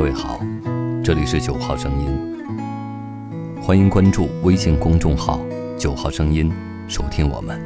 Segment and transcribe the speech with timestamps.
[0.00, 0.40] 各位好，
[1.04, 2.42] 这里是九号声音，
[3.62, 5.38] 欢迎关注微信公众号
[5.78, 6.50] “九号声音”，
[6.88, 7.60] 收听我们。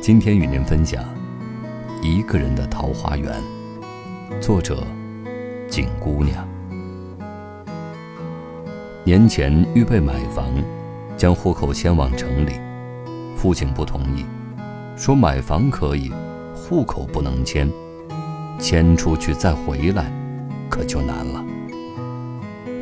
[0.00, 1.02] 今天与您分享
[2.04, 3.34] 《一个人的桃花源》，
[4.40, 4.86] 作者
[5.68, 6.46] 景姑娘。
[9.02, 10.52] 年前预备买房，
[11.16, 12.52] 将户口迁往城里，
[13.34, 14.24] 父亲不同意，
[14.96, 16.12] 说买房可以，
[16.54, 17.68] 户口不能迁。
[18.58, 20.10] 迁出去再回来，
[20.68, 21.44] 可就难了。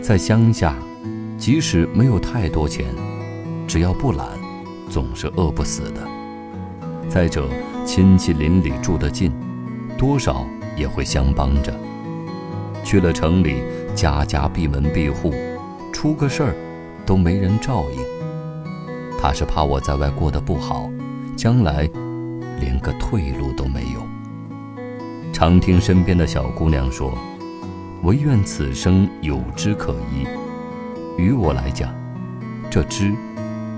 [0.03, 0.75] 在乡下，
[1.37, 2.87] 即使没有太多钱，
[3.67, 4.27] 只要不懒，
[4.89, 6.01] 总是饿不死的。
[7.09, 7.49] 再者，
[7.85, 9.33] 亲戚邻里住得近，
[9.99, 11.73] 多少也会相帮着。
[12.85, 13.63] 去了城里，
[13.95, 15.33] 家家闭门闭户，
[15.93, 16.55] 出个事儿
[17.07, 17.99] 都没人照应。
[19.19, 20.91] 他是怕我在外过得不好，
[21.35, 21.89] 将来
[22.61, 24.14] 连个退路都没有。
[25.35, 27.13] 常听身边的小姑娘说
[28.05, 30.25] ：“唯愿此生有枝可依。”
[31.19, 31.93] 于我来讲，
[32.71, 33.13] 这枝，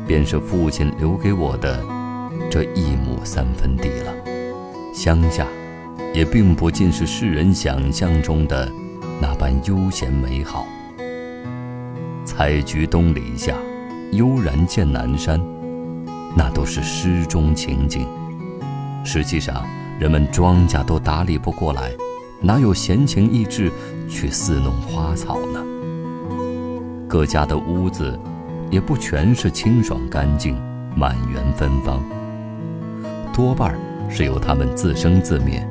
[0.06, 1.82] 便是父亲留给我的
[2.50, 4.12] 这一亩三分地了。
[4.92, 5.46] 乡下，
[6.12, 8.70] 也并不尽是世人想象中的
[9.18, 10.66] 那般悠闲美好。
[12.26, 13.54] 采菊东篱下，
[14.12, 15.40] 悠然见南山，
[16.36, 18.06] 那都是诗中情景。
[19.06, 19.64] 实际上。
[19.98, 21.90] 人们庄稼都打理不过来，
[22.40, 23.72] 哪有闲情逸致
[24.08, 25.62] 去伺弄花草呢？
[27.08, 28.18] 各家的屋子
[28.70, 30.54] 也不全是清爽干净、
[30.94, 32.02] 满园芬芳，
[33.32, 33.74] 多半
[34.10, 35.66] 是由他们自生自灭。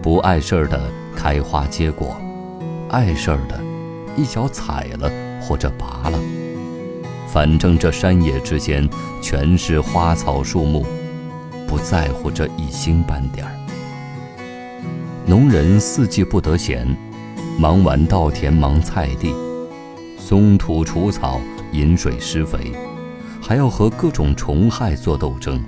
[0.00, 0.80] 不碍事儿的
[1.16, 2.16] 开花结果，
[2.90, 3.60] 碍事儿的
[4.16, 5.10] 一脚踩了
[5.40, 6.18] 或者拔了，
[7.26, 8.88] 反正这山野之间
[9.20, 10.86] 全是花草树木。
[11.66, 13.52] 不在乎这一星半点儿。
[15.26, 16.86] 农人四季不得闲，
[17.58, 19.34] 忙完稻田忙菜地，
[20.18, 21.40] 松土除草，
[21.72, 22.72] 饮水施肥，
[23.42, 25.60] 还要和各种虫害做斗争。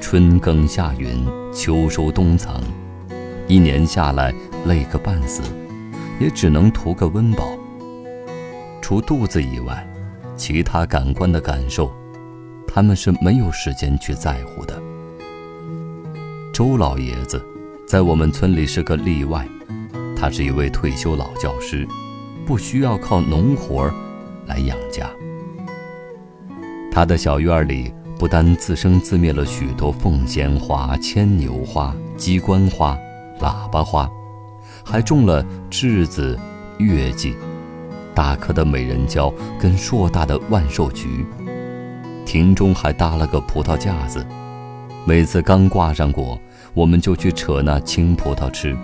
[0.00, 2.60] 春耕夏耘，秋收冬藏，
[3.46, 4.34] 一年下来
[4.66, 5.42] 累个半死，
[6.18, 7.56] 也只能图个温饱。
[8.80, 9.86] 除肚子以外，
[10.36, 11.92] 其他感官的感受。
[12.74, 14.82] 他们是没有时间去在乎的。
[16.54, 17.44] 周老爷子
[17.86, 19.46] 在我们村里是个例外，
[20.16, 21.86] 他是一位退休老教师，
[22.46, 23.92] 不需要靠农活
[24.46, 25.10] 来养家。
[26.90, 32.96] 他的小院里不单自生自灭了许多凤仙花、牵牛花、鸡冠花、
[33.40, 34.10] 喇叭花，
[34.82, 36.38] 还种了栀子、
[36.78, 37.34] 月季、
[38.14, 41.26] 大颗的美人蕉跟硕大的万寿菊。
[42.24, 44.24] 庭中还搭了个葡萄架子，
[45.04, 46.38] 每次刚挂上果，
[46.74, 48.76] 我们就去扯那青葡萄吃，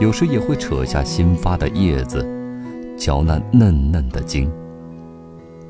[0.00, 2.26] 有时也会扯下新发的叶子，
[2.96, 4.50] 嚼那嫩嫩的茎。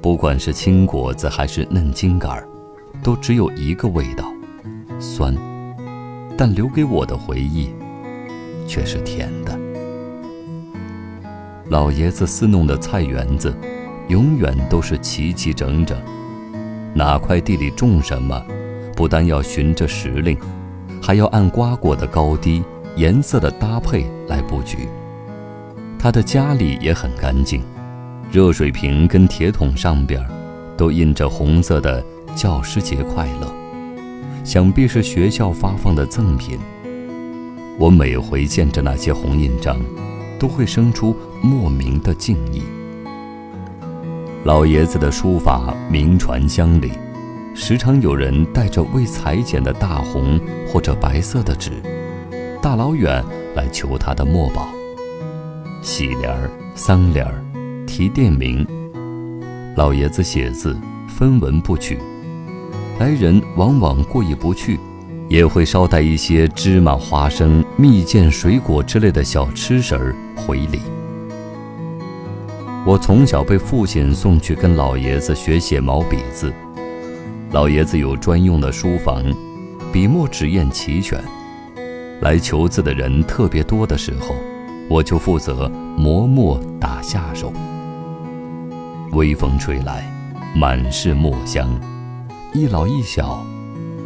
[0.00, 2.48] 不管是青果子还是嫩茎杆儿，
[3.02, 4.24] 都只有一个味道，
[4.98, 5.34] 酸，
[6.36, 7.70] 但留给我的回忆，
[8.66, 9.58] 却是甜的。
[11.68, 13.54] 老爷子私弄的菜园子，
[14.08, 15.98] 永远都是齐齐整整。
[16.94, 18.40] 哪块地里种什么，
[18.96, 20.38] 不但要循着时令，
[21.02, 22.62] 还要按瓜果的高低、
[22.96, 24.88] 颜色的搭配来布局。
[25.98, 27.62] 他的家里也很干净，
[28.30, 30.24] 热水瓶跟铁桶上边
[30.76, 32.04] 都印着红色的
[32.36, 33.52] “教师节快乐”，
[34.44, 36.58] 想必是学校发放的赠品。
[37.76, 39.76] 我每回见着那些红印章，
[40.38, 42.62] 都会生出莫名的敬意。
[44.44, 46.92] 老爷子的书法名传乡里，
[47.54, 50.38] 时常有人带着未裁剪的大红
[50.68, 51.70] 或者白色的纸，
[52.60, 53.24] 大老远
[53.54, 54.68] 来求他的墨宝。
[55.80, 57.42] 喜联儿、丧联儿、
[57.86, 58.66] 提店名，
[59.76, 60.78] 老爷子写字
[61.08, 61.98] 分文不取，
[62.98, 64.78] 来人往往过意不去，
[65.26, 70.80] 也会捎带一些芝麻、花生、蜜饯、水果之类的小吃食儿回礼。
[72.86, 76.52] 我从小被父亲送去跟老爷子学写毛笔字，
[77.50, 79.24] 老爷子有专用的书房，
[79.90, 81.18] 笔墨纸砚齐全。
[82.20, 84.34] 来求字的人特别多的时候，
[84.90, 85.66] 我就负责
[85.96, 87.50] 磨墨打下手。
[89.12, 90.04] 微风吹来，
[90.54, 91.66] 满是墨香，
[92.52, 93.42] 一老一小，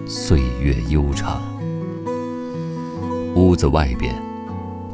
[0.07, 1.43] 岁月悠长。
[3.35, 4.15] 屋子外边，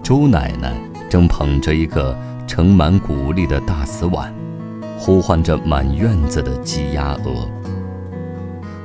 [0.03, 0.75] 周奶奶
[1.11, 2.19] 正捧着一个。
[2.46, 4.32] 盛满谷粒的大瓷碗，
[4.96, 7.50] 呼唤着满院子的鸡鸭鹅。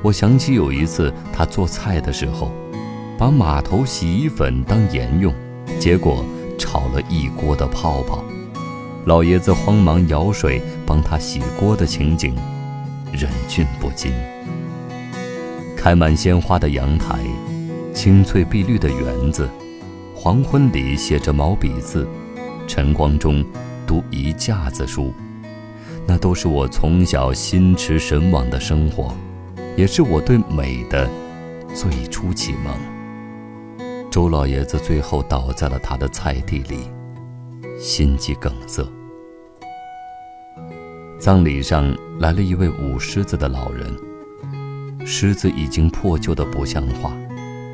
[0.02, 2.52] 我想起有一次，他做菜的时候，
[3.16, 5.32] 把马头洗衣粉当盐用，
[5.80, 6.26] 结果
[6.58, 8.24] 炒了一锅的泡泡。
[9.06, 12.36] 老爷子慌忙舀水帮他洗锅的情景，
[13.12, 14.12] 忍俊不禁。
[15.78, 17.20] 开满鲜花的阳台，
[17.94, 19.48] 青翠碧绿的园子，
[20.16, 22.08] 黄昏里写着毛笔字，
[22.70, 23.44] 晨光中
[23.88, 25.12] 读一架子书，
[26.08, 29.12] 那都是我从小心驰神往的生活，
[29.76, 31.10] 也是我对美的
[31.74, 32.72] 最初启蒙。
[34.12, 36.82] 周老爷子最后倒在了他的菜地里，
[37.80, 38.88] 心肌梗塞。
[41.20, 43.92] 葬礼上来了一位舞狮子的老人。
[45.06, 47.18] 狮子已经破旧的不像话，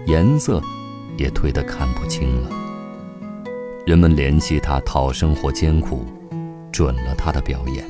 [0.05, 0.61] 颜色
[1.17, 2.64] 也褪得看不清了。
[3.85, 6.03] 人们怜惜他讨生活艰苦，
[6.71, 7.85] 准了他的表演。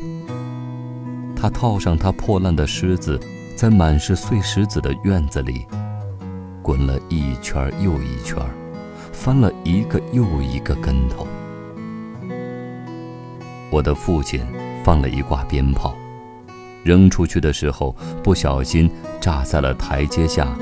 [1.34, 3.18] 他套上他破烂的狮子，
[3.56, 5.66] 在满是碎石子的院子里，
[6.62, 8.38] 滚了一圈又一圈，
[9.14, 11.26] 翻了一个又一个跟头。
[13.72, 14.42] 我的父亲
[14.84, 15.96] 放了一挂鞭炮。
[16.84, 18.92] 扔出去的时候，不小心
[19.22, 20.56] 炸在了台阶下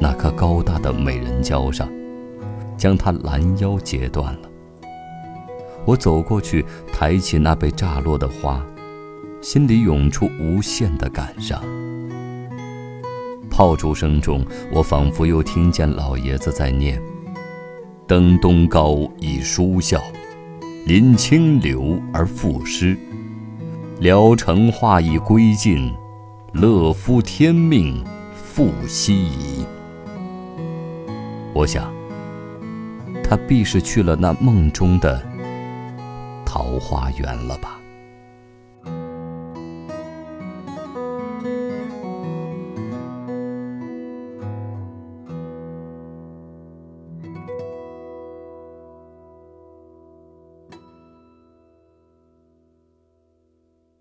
[0.00, 1.86] 那棵高大的美人蕉上，
[2.78, 4.49] 将它拦腰截断了。
[5.84, 8.64] 我走过去，抬起那被炸落的花，
[9.40, 11.62] 心里涌出无限的感伤。
[13.50, 17.00] 炮竹声中，我仿佛又听见老爷子在念
[18.06, 20.00] ：“登东皋以书啸，
[20.86, 22.96] 临清流而赋诗。”
[24.00, 25.92] 聊城画已归尽，
[26.52, 28.02] 乐夫天命
[28.34, 29.66] 复西移。
[31.52, 31.92] 我想，
[33.22, 35.22] 他必是去了那梦中的
[36.52, 37.79] 桃花源了吧。